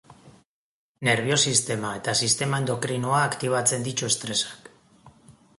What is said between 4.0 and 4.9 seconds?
estresak.